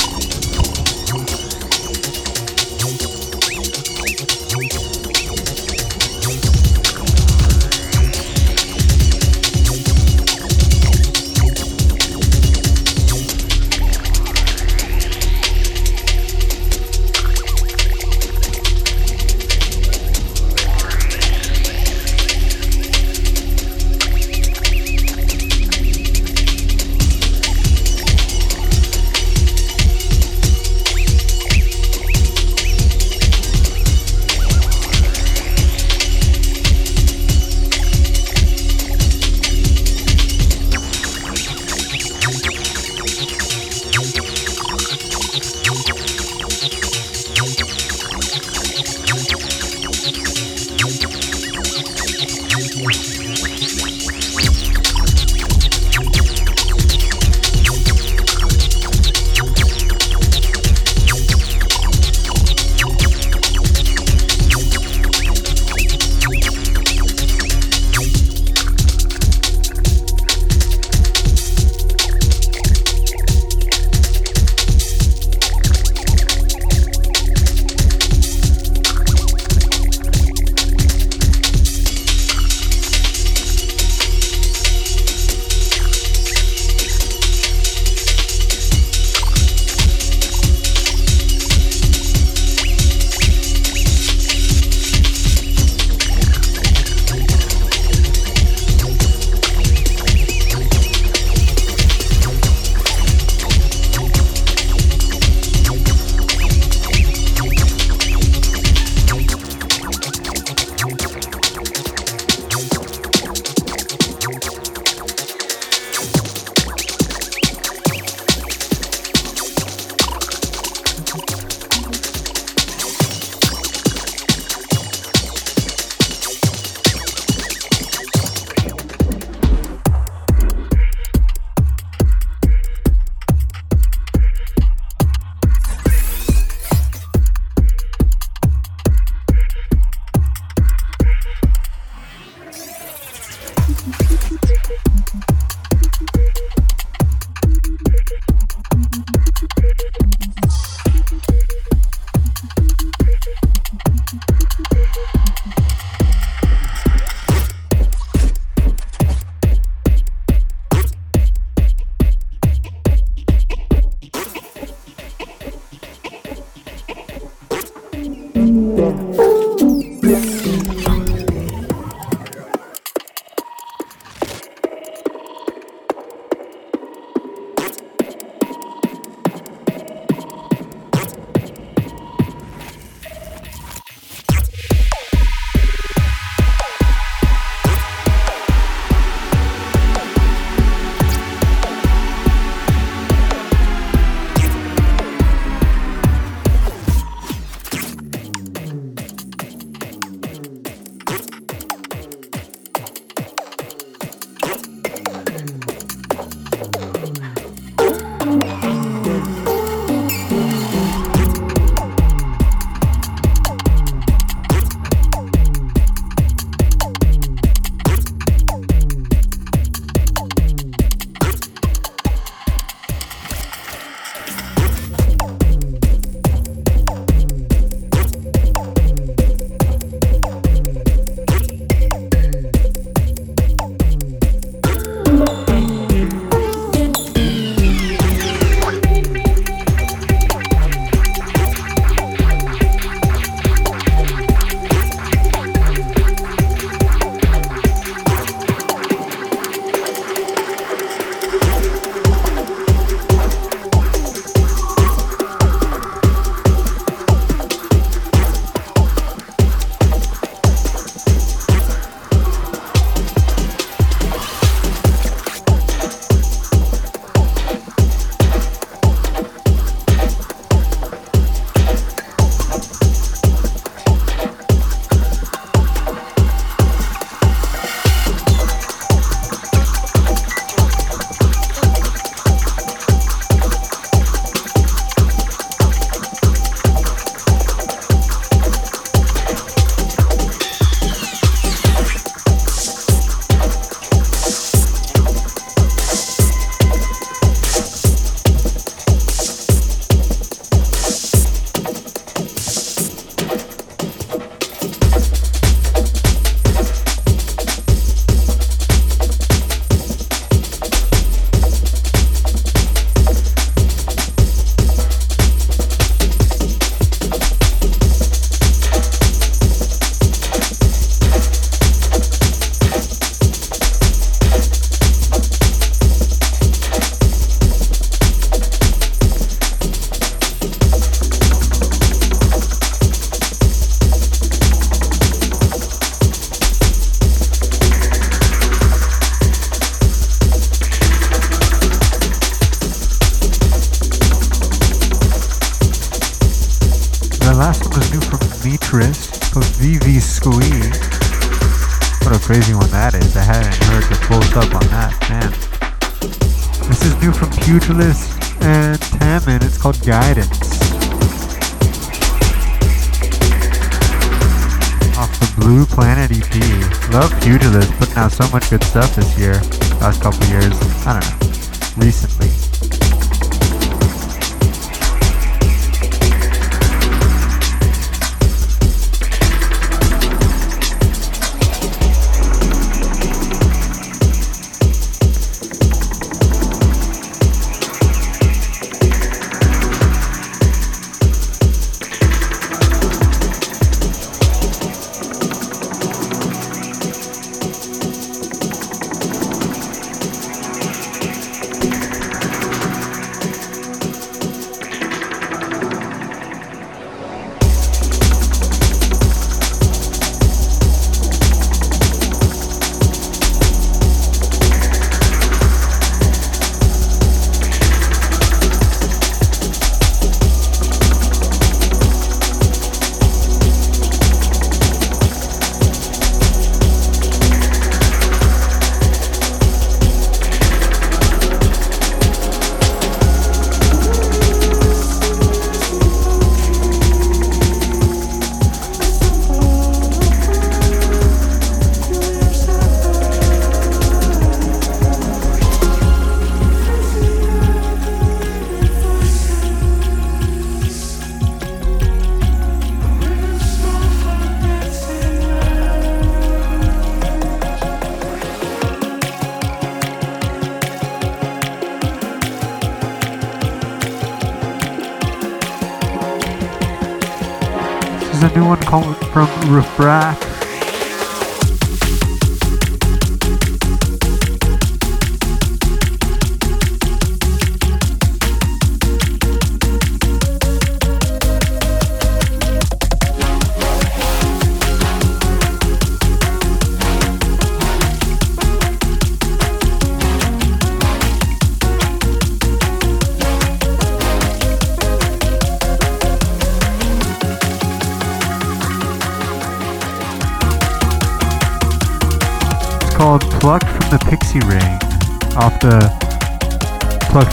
Refract. 469.46 470.23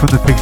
From 0.01 0.09
the 0.09 0.17
Pixie 0.17 0.40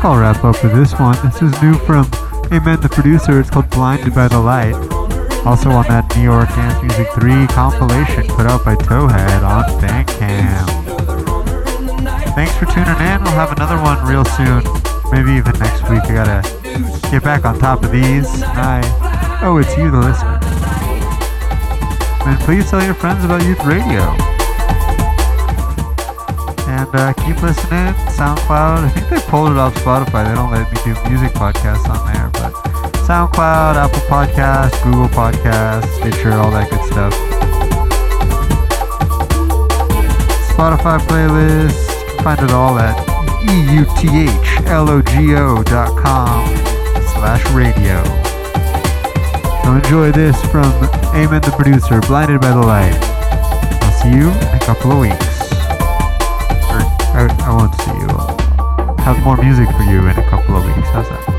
think 0.00 0.12
I'll 0.14 0.20
wrap 0.20 0.44
up 0.44 0.62
with 0.62 0.72
this 0.72 0.98
one. 0.98 1.16
This 1.22 1.42
is 1.42 1.62
new 1.62 1.74
from 1.80 2.06
Amen 2.52 2.80
the 2.80 2.88
producer. 2.90 3.38
It's 3.38 3.50
called 3.50 3.68
Blinded 3.68 4.14
by 4.14 4.28
the 4.28 4.40
Light. 4.40 4.74
Also 5.44 5.68
on 5.70 5.84
that 5.88 6.10
New 6.16 6.22
York 6.22 6.48
Dance 6.48 6.80
Music 6.82 7.06
3 7.12 7.46
compilation 7.48 8.26
put 8.28 8.46
out 8.46 8.64
by 8.64 8.76
Towhead 8.76 9.42
on 9.44 9.64
Bandcamp. 9.80 10.68
Thanks 12.34 12.56
for 12.56 12.64
tuning 12.66 12.96
in. 12.96 13.22
We'll 13.22 13.36
have 13.36 13.52
another 13.52 13.76
one 13.76 14.00
real 14.06 14.24
soon. 14.24 14.64
Maybe 15.12 15.36
even 15.36 15.52
next 15.58 15.82
week. 15.90 16.04
I 16.08 16.14
gotta 16.24 17.10
get 17.10 17.22
back 17.22 17.44
on 17.44 17.58
top 17.58 17.84
of 17.84 17.92
these. 17.92 18.26
I 18.42 18.80
oh, 19.42 19.58
it's 19.58 19.76
you, 19.76 19.90
the 19.90 19.98
listener. 19.98 20.40
And 22.24 22.40
please 22.40 22.70
tell 22.70 22.82
your 22.82 22.94
friends 22.94 23.24
about 23.24 23.42
Youth 23.44 23.64
Radio. 23.66 24.29
And 26.92 27.00
uh, 27.00 27.12
keep 27.12 27.40
listening. 27.40 27.94
SoundCloud. 28.18 28.82
I 28.82 28.88
think 28.90 29.08
they 29.10 29.20
pulled 29.30 29.52
it 29.52 29.56
off 29.56 29.74
Spotify. 29.76 30.26
They 30.26 30.34
don't 30.34 30.50
let 30.50 30.66
me 30.72 30.78
do 30.82 30.92
music 31.08 31.30
podcasts 31.34 31.88
on 31.88 32.04
there, 32.12 32.28
but 32.32 32.52
SoundCloud, 33.06 33.76
Apple 33.76 34.00
Podcasts, 34.10 34.82
Google 34.82 35.06
Podcasts, 35.08 35.86
Stitcher, 36.00 36.32
all 36.32 36.50
that 36.50 36.68
good 36.68 36.84
stuff. 36.90 37.14
Spotify 40.50 40.98
playlist. 41.06 41.78
You 42.08 42.16
can 42.16 42.24
find 42.24 42.40
it 42.42 42.50
all 42.50 42.76
at 42.80 42.96
euthlog.com 44.66 44.96
slash 47.14 47.48
radio. 47.52 48.02
So 49.62 49.74
enjoy 49.76 50.10
this 50.10 50.40
from 50.50 50.72
Amen 51.14 51.40
the 51.42 51.52
producer, 51.56 52.00
Blinded 52.00 52.40
by 52.40 52.50
the 52.50 52.56
Light. 52.56 52.98
I'll 53.82 53.92
see 54.02 54.10
you 54.10 54.28
in 54.30 54.56
a 54.56 54.60
couple 54.64 54.90
of 54.90 54.98
weeks. 54.98 55.29
I, 57.20 57.26
I 57.44 57.54
won't 57.54 57.74
see 57.74 57.92
you. 57.92 59.04
Have 59.04 59.22
more 59.22 59.36
music 59.36 59.68
for 59.76 59.82
you 59.82 60.00
in 60.08 60.16
a 60.16 60.30
couple 60.30 60.56
of 60.56 60.64
weeks. 60.64 60.88
How's 60.88 61.06
that? 61.10 61.29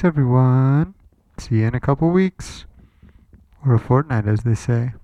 Thanks, 0.00 0.16
everyone. 0.16 0.94
See 1.36 1.56
you 1.56 1.66
in 1.66 1.74
a 1.74 1.80
couple 1.80 2.08
weeks. 2.08 2.64
Or 3.66 3.74
a 3.74 3.78
fortnight, 3.78 4.26
as 4.26 4.44
they 4.44 4.54
say. 4.54 4.94